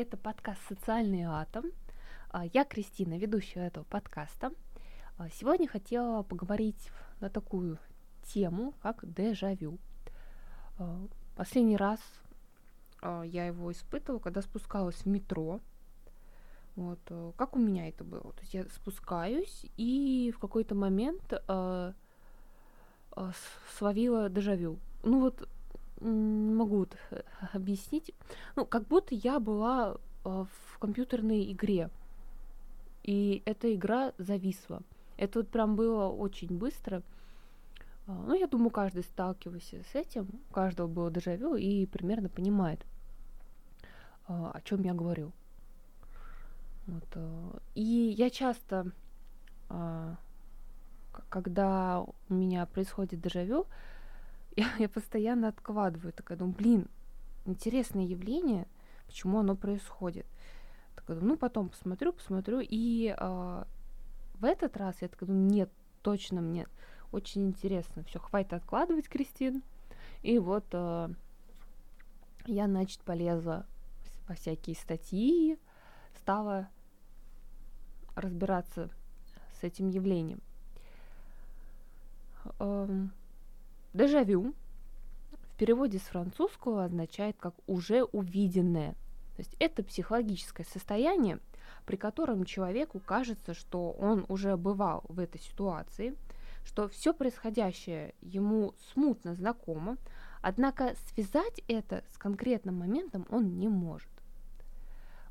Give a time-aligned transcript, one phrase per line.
[0.00, 1.66] Это подкаст «Социальный атом».
[2.30, 4.50] А, я Кристина, ведущая этого подкаста.
[5.18, 6.90] А, сегодня хотела поговорить
[7.20, 7.76] на такую
[8.22, 9.78] тему, как дежавю.
[10.78, 11.06] А,
[11.36, 12.00] последний раз
[13.02, 15.60] я его испытывала, когда спускалась в метро.
[16.76, 17.00] Вот,
[17.36, 18.32] как у меня это было?
[18.32, 21.34] То есть я спускаюсь и в какой-то момент
[23.76, 24.78] словила дежавю.
[25.02, 25.46] Ну вот
[26.00, 27.22] могу э,
[27.52, 28.12] объяснить.
[28.56, 31.90] Ну, как будто я была э, в компьютерной игре,
[33.02, 34.82] и эта игра зависла.
[35.16, 37.02] Это вот прям было очень быстро.
[38.06, 42.84] А, ну, я думаю, каждый сталкивался с этим, у каждого было дежавю и примерно понимает,
[44.26, 45.32] а, о чем я говорю.
[46.86, 47.16] Вот.
[47.74, 48.90] И я часто,
[51.28, 53.66] когда у меня происходит дежавю,
[54.60, 56.86] я, я постоянно откладываю, такая думаю, блин,
[57.46, 58.66] интересное явление,
[59.06, 60.26] почему оно происходит.
[60.94, 63.64] Такая думаю, ну потом посмотрю, посмотрю, и э,
[64.34, 65.70] в этот раз я такая думаю, нет,
[66.02, 66.66] точно мне
[67.10, 69.62] очень интересно, все, хватит откладывать, Кристин.
[70.22, 71.08] И вот э,
[72.46, 73.66] я, значит, полезла
[74.28, 75.58] во всякие статьи,
[76.14, 76.68] стала
[78.14, 78.90] разбираться
[79.58, 80.40] с этим явлением.
[83.92, 84.54] Дежавю
[85.32, 88.92] в переводе с французского означает как уже увиденное.
[89.36, 91.40] То есть это психологическое состояние,
[91.86, 96.14] при котором человеку кажется, что он уже бывал в этой ситуации,
[96.64, 99.96] что все происходящее ему смутно знакомо,
[100.40, 104.10] однако связать это с конкретным моментом он не может.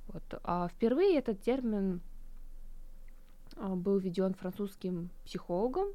[0.08, 0.24] Вот.
[0.44, 2.02] А впервые этот термин
[3.56, 5.90] а, был введен французским психологом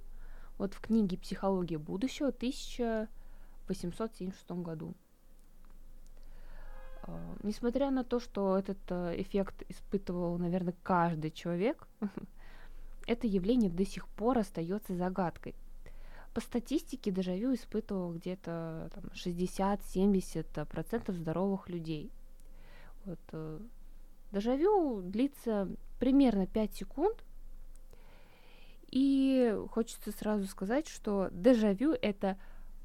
[0.59, 4.95] вот в книге «Психология будущего» в 1876 году.
[7.07, 11.87] Uh, несмотря на то, что этот uh, эффект испытывал, наверное, каждый человек,
[13.07, 15.55] это явление до сих пор остается загадкой.
[16.33, 22.11] По статистике дежавю испытывал где-то 60-70% здоровых людей.
[23.05, 23.69] Вот, uh,
[24.33, 27.23] дежавю длится примерно 5 секунд,
[28.95, 32.39] и хочется сразу сказать, что дежавю это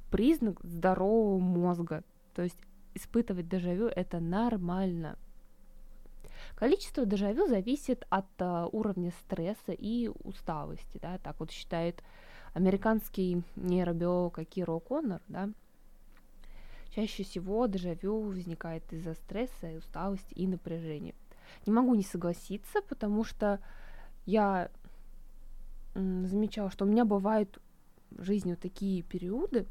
[0.09, 2.03] признак здорового мозга.
[2.33, 2.57] То есть
[2.95, 5.19] испытывать дежавю это нормально.
[6.55, 12.03] Количество дежавю зависит от а, уровня стресса и усталости, да, так вот считает
[12.55, 15.51] американский нейробиолог Киро Коннор, да.
[16.89, 21.13] Чаще всего дежавю возникает из-за стресса, усталости и напряжения.
[21.67, 23.59] Не могу не согласиться, потому что
[24.25, 24.71] я
[25.95, 27.59] замечала, что у меня бывают
[28.11, 29.65] в жизни вот такие периоды,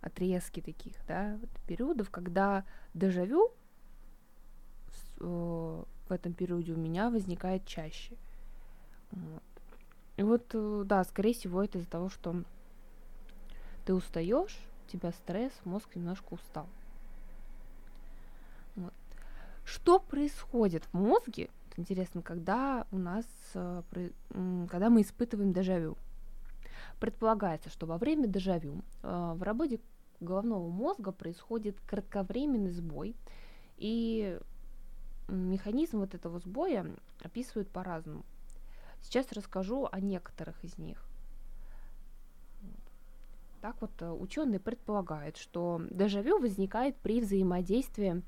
[0.00, 2.64] отрезки таких, да, вот периодов, когда
[2.94, 3.50] дежавю
[5.20, 5.24] э,
[6.08, 8.16] в этом периоде у меня возникает чаще.
[9.10, 9.42] Вот.
[10.16, 12.42] И вот, э, да, скорее всего, это из-за того, что
[13.84, 16.68] ты устаешь, у тебя стресс, мозг немножко устал.
[18.76, 18.94] Вот.
[19.64, 23.24] Что происходит в мозге, интересно, когда у нас,
[23.54, 23.82] э,
[24.68, 25.96] когда мы испытываем дежавю.
[27.00, 29.80] Предполагается, что во время дежавю э, в работе
[30.20, 33.14] головного мозга происходит кратковременный сбой,
[33.76, 34.38] и
[35.28, 36.86] механизм вот этого сбоя
[37.22, 38.24] описывают по-разному.
[39.00, 41.04] Сейчас расскажу о некоторых из них.
[43.60, 48.22] Так вот, э, ученые предполагают, что дежавю возникает при взаимодействии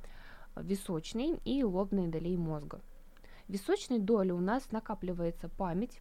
[0.56, 2.80] височной и лобной долей мозга.
[3.50, 6.00] Височной доле у нас накапливается память.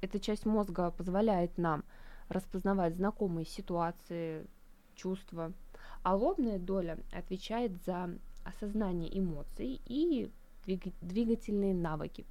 [0.00, 1.82] Эта часть мозга позволяет нам
[2.28, 4.46] распознавать знакомые ситуации,
[4.94, 5.52] чувства.
[6.04, 10.30] А лобная доля отвечает за осознание эмоций и
[10.64, 12.24] двигательные навыки.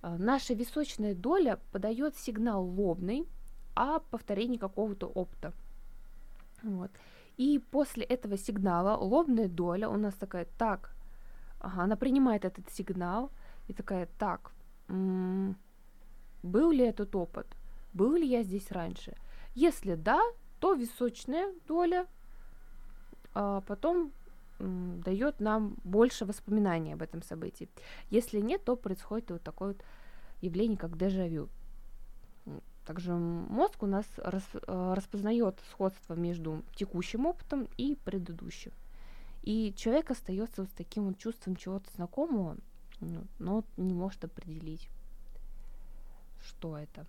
[0.00, 3.28] А, наша височная доля подает сигнал лобной
[3.76, 5.52] о повторении какого-то опыта.
[6.64, 6.90] Вот.
[7.36, 10.96] И после этого сигнала лобная доля у нас такая, так,
[11.62, 13.30] Ага, она принимает этот сигнал
[13.68, 14.50] и такая, так,
[14.88, 15.56] м-м,
[16.42, 17.46] был ли этот опыт?
[17.92, 19.14] Был ли я здесь раньше?
[19.54, 20.20] Если да,
[20.58, 22.06] то височная доля
[23.34, 24.12] а потом
[24.58, 27.68] м, дает нам больше воспоминаний об этом событии.
[28.10, 29.84] Если нет, то происходит вот такое вот
[30.40, 31.48] явление, как дежавю.
[32.84, 38.72] Также мозг у нас рас, э, распознает сходство между текущим опытом и предыдущим.
[39.42, 42.56] И человек остается с таким вот чувством чего-то знакомого,
[43.00, 44.88] ну, но не может определить,
[46.40, 47.06] что это.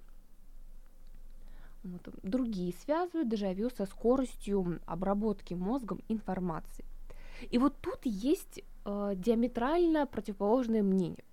[1.84, 2.10] Вот.
[2.24, 6.86] Другие связывают дежавю со скоростью обработки мозгом информации.
[7.52, 11.24] И вот тут есть э, диаметрально противоположное мнение.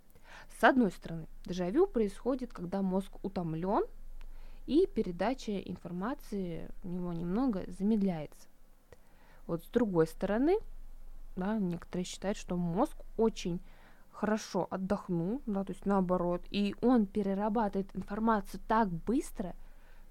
[0.58, 3.84] С одной стороны, дежавю происходит, когда мозг утомлен,
[4.66, 8.48] и передача информации у него немного замедляется.
[9.46, 10.58] Вот с другой стороны,
[11.36, 13.60] да, некоторые считают, что мозг очень
[14.12, 19.54] хорошо отдохнул, да, то есть наоборот, и он перерабатывает информацию так быстро,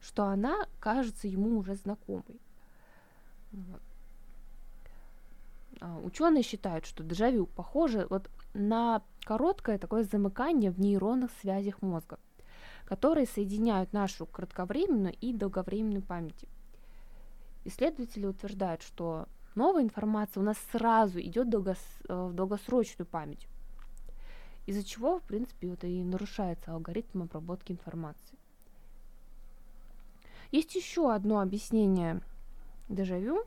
[0.01, 2.39] что она кажется ему уже знакомой.
[3.51, 3.81] Вот.
[5.81, 12.19] А, ученые считают, что дежавю похоже вот на короткое такое замыкание в нейронных связях мозга,
[12.85, 16.45] которые соединяют нашу кратковременную и долговременную память.
[17.65, 19.27] Исследователи утверждают, что
[19.59, 21.77] новая информация у нас сразу идет долгос,
[22.07, 23.45] э, в долгосрочную память,
[24.65, 28.37] из-за чего, в принципе, вот и нарушается алгоритм обработки информации.
[30.51, 32.21] Есть еще одно объяснение
[32.87, 33.43] дежавю,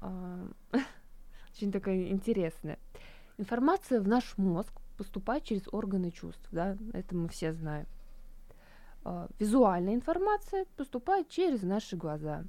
[0.00, 0.48] а,
[1.52, 2.78] очень такое интересное.
[3.36, 7.86] Информация в наш мозг поступает через органы чувств, да, это мы все знаем.
[9.04, 12.44] А, визуальная информация поступает через наши глаза.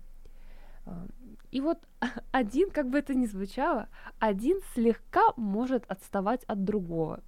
[1.51, 1.79] И вот
[2.31, 3.87] один, как бы это ни звучало,
[4.19, 7.21] один слегка может отставать от другого.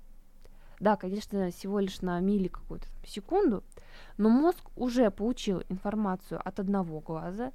[0.80, 3.64] Да, конечно, всего лишь на мили какую-то секунду,
[4.18, 7.52] но мозг уже получил информацию от одного глаза,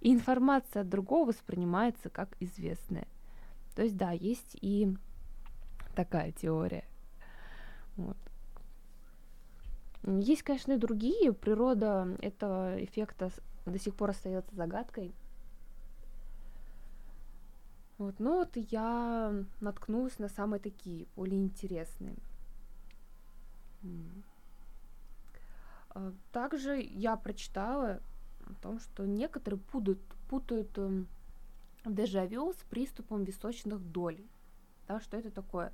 [0.00, 3.08] и информация от другого воспринимается как известная.
[3.74, 4.96] То есть, да, есть и
[5.94, 6.84] такая теория.
[7.96, 8.16] Вот.
[10.04, 11.32] Есть, конечно, и другие.
[11.32, 13.30] Природа этого эффекта
[13.66, 15.12] до сих пор остается загадкой.
[18.00, 22.16] Вот, но вот я наткнулась на самые такие, более интересные.
[25.90, 28.00] А, также я прочитала
[28.46, 30.00] о том, что некоторые путают,
[30.30, 31.04] путают э,
[31.84, 34.30] дежавю с приступом височных долей.
[34.88, 35.70] Да, что это такое?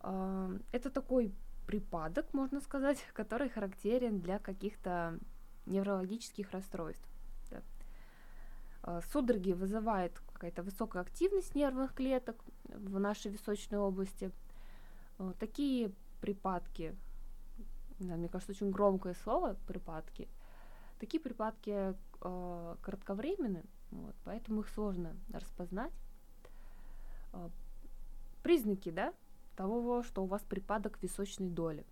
[0.00, 1.32] Э, это такой
[1.68, 5.20] припадок, можно сказать, который характерен для каких-то
[5.66, 7.08] неврологических расстройств.
[7.52, 7.62] Да.
[8.82, 14.30] Э, судороги вызывает какая-то высокая активность нервных клеток в нашей височной области.
[15.38, 16.94] Такие припадки,
[17.98, 20.28] да, мне кажется, очень громкое слово припадки,
[20.98, 25.92] такие припадки э, кратковременны, вот, поэтому их сложно распознать.
[27.32, 27.48] Э,
[28.42, 29.14] признаки, да,
[29.56, 31.86] того, что у вас припадок височной доли.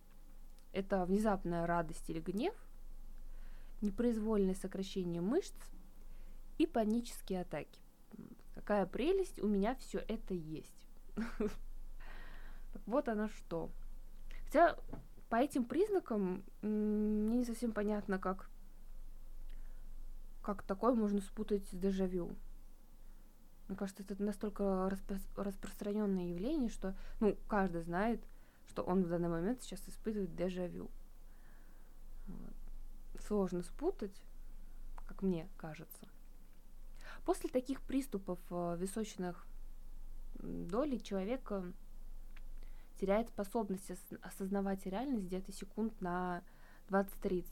[0.72, 2.54] Это внезапная радость или гнев,
[3.80, 5.54] непроизвольное сокращение мышц
[6.58, 7.81] и панические атаки.
[8.54, 10.88] Какая прелесть, у меня все это есть.
[12.86, 13.70] Вот оно что.
[14.46, 14.78] Хотя
[15.28, 18.50] по этим признакам мне не совсем понятно, как,
[20.42, 22.34] как такое можно спутать с дежавю.
[23.68, 28.22] Мне кажется, это настолько распро- распространенное явление, что ну, каждый знает,
[28.66, 30.90] что он в данный момент сейчас испытывает дежавю.
[32.26, 32.54] Вот.
[33.26, 34.22] Сложно спутать,
[35.06, 36.08] как мне кажется.
[37.24, 39.46] После таких приступов э, височных
[40.42, 41.52] долей человек
[42.98, 43.90] теряет способность
[44.22, 46.42] осознавать реальность где-то секунд на
[46.88, 47.46] 20-30.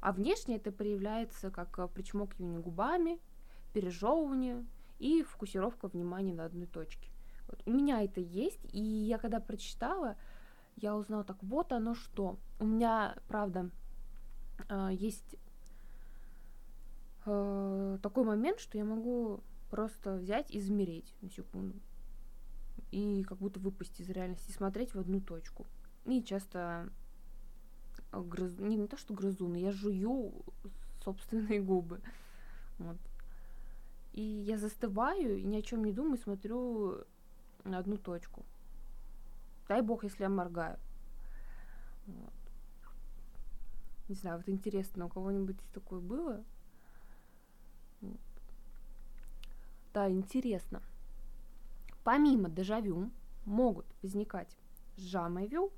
[0.00, 3.18] А внешне это проявляется как э, причмокивание губами,
[3.72, 4.64] пережевывание,
[4.98, 7.10] и фокусировка внимания на одной точке.
[7.48, 10.16] Вот у меня это есть, и я когда прочитала,
[10.76, 12.38] я узнала, так вот оно что.
[12.58, 13.70] У меня, правда,
[14.68, 15.36] э, есть
[17.26, 21.78] э, такой момент, что я могу просто взять и замереть на секунду.
[22.90, 25.66] И как будто выпасть из реальности, смотреть в одну точку.
[26.04, 26.88] И часто
[28.12, 30.32] грызу, не, не то что грызу, но я жую
[31.04, 32.00] собственные губы.
[32.78, 32.96] Вот.
[34.12, 37.04] И я застываю и ни о чем не думаю, смотрю
[37.64, 38.44] на одну точку.
[39.68, 40.78] Дай бог, если я моргаю.
[42.06, 42.32] Вот.
[44.08, 46.44] Не знаю, вот интересно, у кого-нибудь такое было?
[49.92, 50.82] Да, интересно.
[52.04, 53.10] Помимо дежавю
[53.46, 54.56] могут возникать
[54.96, 55.72] жамевю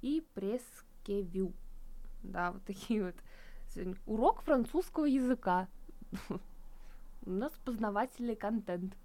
[0.00, 1.52] и прескевю.
[2.22, 3.14] Да, вот такие вот.
[4.06, 5.68] Урок французского языка.
[7.26, 8.96] У нас познавательный контент.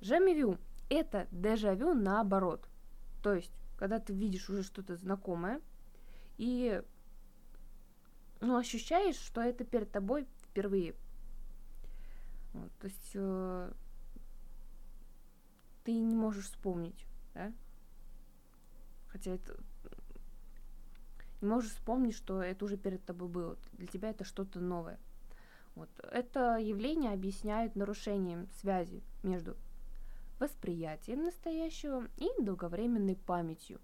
[0.00, 2.66] Жемивю– это дежавю наоборот.
[3.22, 5.60] То есть, когда ты видишь уже что-то знакомое,
[6.36, 6.82] и
[8.40, 10.94] ну, ощущаешь, что это перед тобой впервые.
[12.52, 13.72] Вот, то есть э,
[15.84, 17.52] ты не можешь вспомнить, да?
[19.08, 19.56] Хотя это
[21.40, 23.56] не можешь вспомнить, что это уже перед тобой было.
[23.72, 24.98] Для тебя это что-то новое.
[25.74, 25.88] Вот.
[26.10, 29.56] Это явление объясняет нарушением связи между
[30.40, 33.80] восприятием настоящего и долговременной памятью.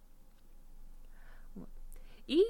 [1.55, 1.69] Вот.
[2.27, 2.45] И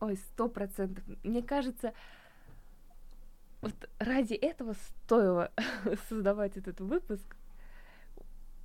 [0.00, 1.04] ой, сто процентов.
[1.22, 1.92] Мне кажется,
[3.60, 5.50] вот ради этого стоило
[6.08, 7.36] создавать этот выпуск.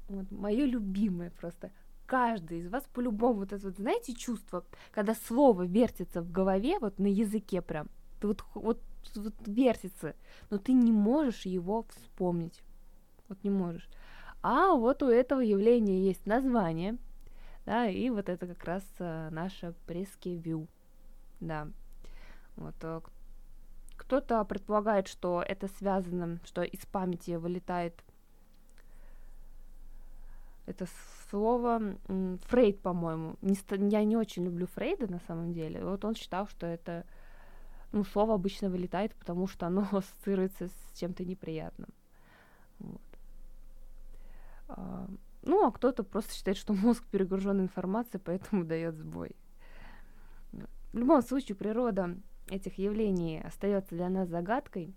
[0.07, 1.71] Вот мое любимое просто.
[2.05, 6.99] Каждый из вас по-любому вот это вот, знаете, чувство, когда слово вертится в голове, вот
[6.99, 7.87] на языке прям,
[8.19, 8.81] ты вот, вот,
[9.15, 10.13] вот вертится,
[10.49, 12.61] но ты не можешь его вспомнить.
[13.29, 13.87] Вот не можешь.
[14.41, 16.97] А вот у этого явления есть название,
[17.65, 20.67] да, и вот это как раз а, наша пресс-вью,
[21.47, 21.67] да.
[22.55, 23.01] Вот, а,
[23.95, 28.03] кто-то предполагает, что это связано, что из памяти вылетает
[30.65, 30.87] это
[31.29, 31.97] слово
[32.47, 33.35] Фрейд, по-моему.
[33.41, 33.57] Не,
[33.89, 35.83] я не очень люблю Фрейда на самом деле.
[35.83, 37.05] Вот он считал, что это
[37.91, 41.89] ну, слово обычно вылетает, потому что оно ассоциируется с чем-то неприятным.
[42.79, 43.01] Вот.
[44.69, 45.07] А,
[45.43, 49.35] ну, а кто-то просто считает, что мозг перегружен информацией, поэтому дает сбой.
[50.93, 52.15] В любом случае, природа
[52.49, 54.93] этих явлений остается для нас загадкой.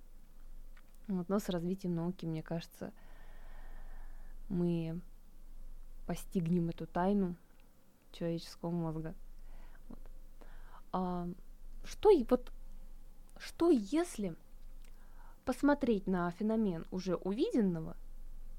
[1.08, 2.92] Вот, но с развитием науки, мне кажется,
[4.50, 5.00] мы
[6.06, 7.34] постигнем эту тайну
[8.12, 9.14] человеческого мозга.
[9.88, 9.98] Вот.
[10.92, 11.28] А,
[11.84, 12.52] что вот
[13.38, 14.34] что если
[15.44, 17.96] посмотреть на феномен уже увиденного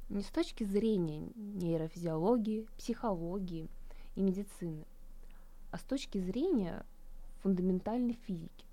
[0.10, 3.70] не с точки зрения нейрофизиологии, психологии
[4.15, 4.86] и медицины,
[5.72, 6.86] а с точки зрения
[7.48, 8.66] фундаментальной физики?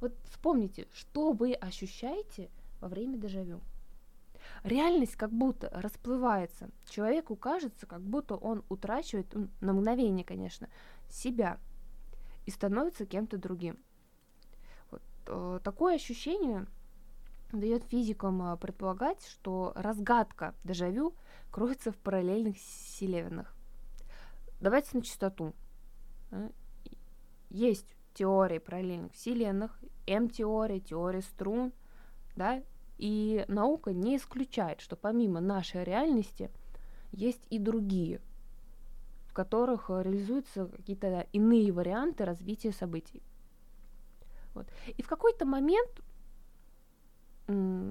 [0.00, 2.50] Вот вспомните, что вы ощущаете
[2.82, 3.60] во время дежавю.
[4.62, 6.68] Реальность как будто расплывается.
[6.90, 10.68] Человеку кажется, как будто он утрачивает, на мгновение, конечно,
[11.08, 11.58] себя
[12.44, 13.78] и становится кем-то другим.
[14.90, 16.66] Вот, э, такое ощущение
[17.52, 21.14] дает физикам э, предполагать, что разгадка дежавю
[21.50, 23.54] кроется в параллельных вселенных.
[24.60, 25.54] Давайте на чистоту.
[27.50, 31.72] Есть теории параллельных вселенных, М-теория, теория струн,
[32.36, 32.62] да,
[32.96, 36.50] и наука не исключает, что помимо нашей реальности
[37.12, 38.20] есть и другие,
[39.26, 43.22] в которых реализуются какие-то иные варианты развития событий.
[44.54, 44.66] Вот.
[44.96, 46.02] И в какой-то момент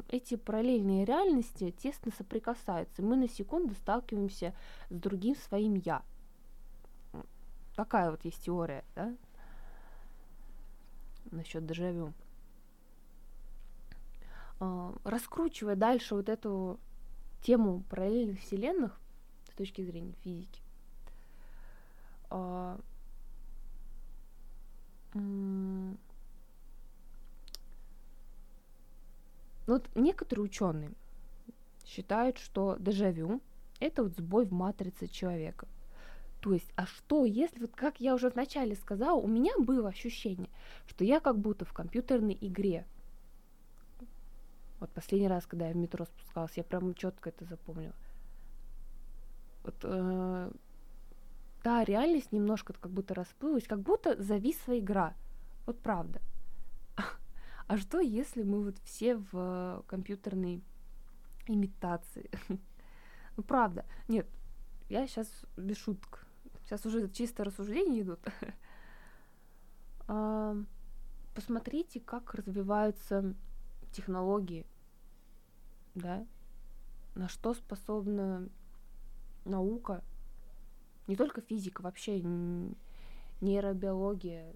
[0.10, 3.02] эти параллельные реальности тесно соприкасаются.
[3.02, 4.56] Мы на секунду сталкиваемся
[4.90, 6.02] с другим своим я.
[7.76, 9.16] Такая вот есть теория, да?
[11.32, 12.14] Насчет дежавю.
[14.60, 16.80] А, раскручивая дальше вот эту
[17.42, 19.00] тему параллельных вселенных
[19.52, 20.62] с точки зрения физики,
[22.30, 22.80] а,
[29.66, 30.92] вот некоторые ученые
[31.86, 33.42] считают, что дежавю
[33.80, 35.68] это вот сбой в матрице человека–
[36.42, 40.50] то есть, а что, если, вот как я уже вначале сказала, у меня было ощущение,
[40.88, 42.86] что я как будто в компьютерной игре.
[44.80, 47.94] Вот последний раз, когда я в метро спускалась, я прям четко это запомнила.
[49.64, 50.52] Вот, э,
[51.64, 55.14] да, реальность немножко как будто расплылась, как будто зависла игра.
[55.66, 56.22] Вот правда.
[57.68, 60.64] А что, если мы вот все в компьютерной
[61.48, 62.30] имитации?
[63.38, 63.86] Ну, правда.
[64.10, 64.28] Нет,
[64.90, 66.26] я сейчас без шуток.
[66.70, 68.20] Сейчас уже чисто рассуждения идут.
[71.34, 73.34] Посмотрите, как развиваются
[73.92, 74.68] технологии,
[75.96, 76.28] да,
[77.16, 78.48] на что способна
[79.46, 80.04] наука,
[81.08, 82.22] не только физика, вообще
[83.42, 84.54] нейробиология,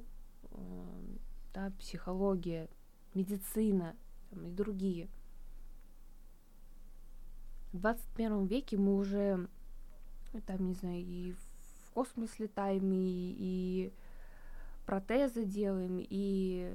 [1.52, 2.70] да, психология,
[3.16, 3.96] медицина
[4.30, 5.10] там, и другие.
[7.72, 9.50] В 21 веке мы уже,
[10.46, 11.34] там, не знаю, и
[11.94, 13.94] космос летаем, и, и
[14.86, 16.72] протезы делаем, и...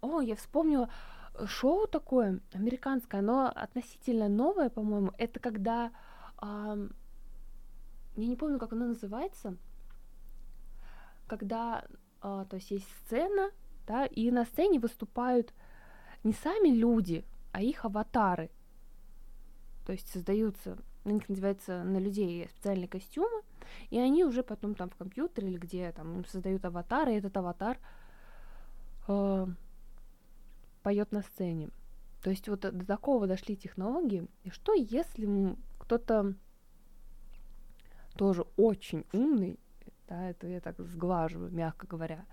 [0.00, 0.88] О, я вспомнила
[1.46, 5.12] шоу такое американское, оно относительно новое, по-моему.
[5.18, 5.90] Это когда...
[6.40, 6.88] Э,
[8.16, 9.56] я не помню, как оно называется.
[11.26, 11.84] Когда,
[12.22, 13.50] э, то есть, есть сцена,
[13.86, 15.52] да, и на сцене выступают
[16.22, 18.50] не сами люди, а их аватары.
[19.84, 23.42] То есть создаются на них надеваются на людей специальные костюмы,
[23.90, 27.78] и они уже потом там в компьютере или где там создают аватар, и этот аватар
[29.08, 29.46] э,
[30.82, 31.70] поет на сцене.
[32.22, 34.26] То есть вот до такого дошли технологии.
[34.42, 36.34] И что если кто-то
[38.14, 39.58] тоже очень умный,
[40.08, 42.26] да, это я так сглаживаю, мягко говоря,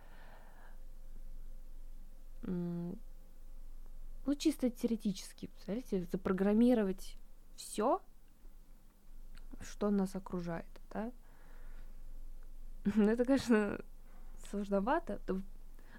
[2.42, 2.98] ну,
[4.38, 7.18] чисто теоретически, представляете, запрограммировать
[7.56, 8.02] все,
[9.62, 11.12] что нас окружает, да?
[12.96, 13.80] Это, конечно,
[14.50, 15.20] сложновато,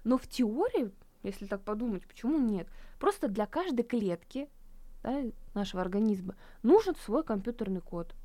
[0.03, 0.91] но в теории,
[1.23, 2.67] если так подумать, почему нет?
[2.97, 4.49] Просто для каждой клетки
[5.03, 8.15] да, нашего организма нужен свой компьютерный код.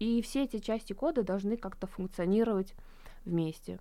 [0.00, 2.74] И все эти части кода должны как-то функционировать
[3.24, 3.78] вместе.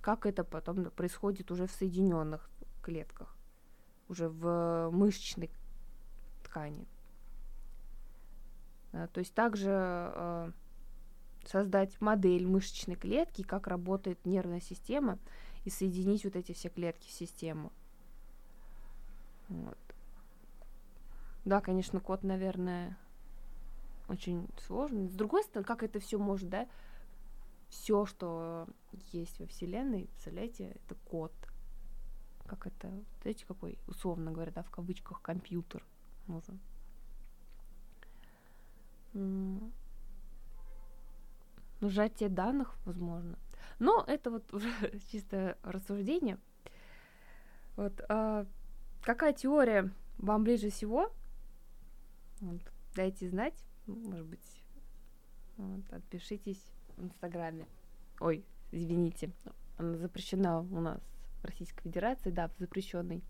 [0.00, 2.50] Как это потом происходит уже в соединенных
[2.82, 3.36] клетках,
[4.08, 5.50] уже в мышечной
[6.42, 6.88] ткани.
[8.90, 10.52] То есть также э,
[11.46, 15.18] создать модель мышечной клетки, как работает нервная система,
[15.64, 17.72] и соединить вот эти все клетки в систему.
[19.48, 19.78] Вот.
[21.44, 22.96] Да, конечно, код, наверное,
[24.08, 25.08] очень сложный.
[25.08, 26.68] С другой стороны, как это все может, да?
[27.68, 28.68] Все, что
[29.12, 31.32] есть во Вселенной, представляете, это код.
[32.46, 35.84] Как это, знаете, какой, условно говоря, да, в кавычках, компьютер
[36.26, 36.60] нужен.
[41.82, 43.36] Сжатие данных, возможно.
[43.80, 44.70] Но это вот уже
[45.10, 46.38] чисто рассуждение.
[47.76, 48.46] Вот, а,
[49.02, 51.12] какая теория вам ближе всего?
[52.40, 52.60] Вот,
[52.94, 53.54] дайте знать,
[53.86, 54.62] может быть,
[55.56, 56.62] вот, отпишитесь
[56.96, 57.66] в Инстаграме.
[58.20, 59.32] Ой, извините,
[59.76, 61.00] она запрещена у нас
[61.42, 63.24] в Российской Федерации, да, в запрещенной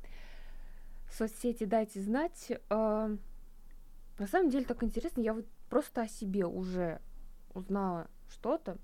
[1.10, 2.52] соцсети дайте знать.
[2.68, 3.08] А,
[4.18, 7.00] на самом деле так интересно, я вот просто о себе уже
[7.54, 8.78] узнала что-то.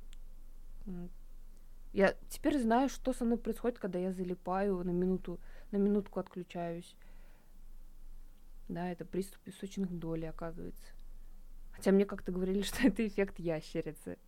[1.92, 6.96] Я теперь знаю, что со мной происходит, когда я залипаю на минуту, на минутку отключаюсь.
[8.68, 10.84] Да, это приступ песочных долей, оказывается.
[11.72, 14.18] Хотя мне как-то говорили, что это эффект ящерицы.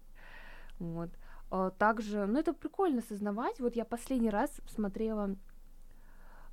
[0.79, 1.11] Вот.
[1.51, 3.61] А, также, ну это прикольно осознавать.
[3.61, 5.37] Вот я последний раз смотрела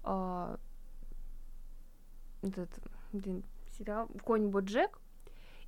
[0.04, 0.60] а,
[2.42, 2.70] этот
[3.78, 5.00] сериал Конь Боджек.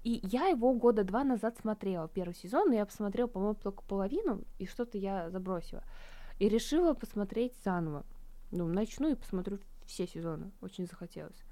[0.04, 4.44] И я его года два назад смотрела, первый сезон, но я посмотрела, по-моему, только половину,
[4.58, 5.84] и что-то я забросила.
[6.40, 8.06] И решила посмотреть заново.
[8.52, 10.52] Ну, начну и посмотрю все сезоны.
[10.62, 11.44] Очень захотелось.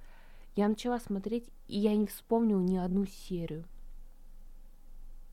[0.55, 3.65] Я начала смотреть, и я не вспомнила ни одну серию.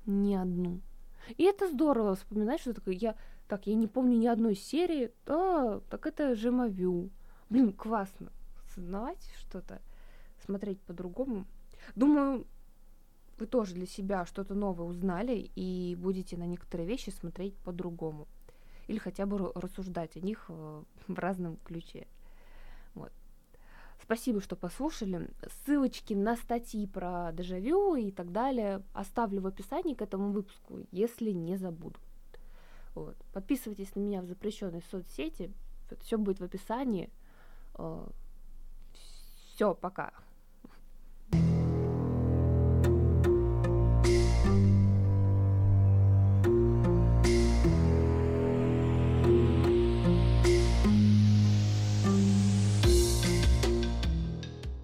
[0.07, 0.81] Ни одну.
[1.39, 2.95] И это здорово вспоминать, что такое.
[2.95, 3.17] Я,
[3.49, 5.13] так, я не помню ни одной серии.
[5.27, 7.11] А, так это Жемавю.
[7.49, 8.33] Блин, классно.
[8.67, 9.81] Осознавать что-то,
[10.45, 11.47] смотреть по-другому.
[11.95, 12.47] Думаю,
[13.39, 18.29] вы тоже для себя что-то новое узнали и будете на некоторые вещи смотреть по-другому.
[18.87, 22.07] Или хотя бы рассуждать о них э, в разном ключе.
[22.95, 23.13] Вот.
[24.03, 25.31] Спасибо, что послушали.
[25.65, 31.31] Ссылочки на статьи про дежавю и так далее оставлю в описании к этому выпуску, если
[31.31, 31.99] не забуду.
[32.95, 33.17] Вот.
[33.33, 35.53] Подписывайтесь на меня в запрещенной соцсети.
[36.01, 37.11] Все будет в описании.
[37.75, 38.07] Э,
[39.55, 40.13] Все, пока.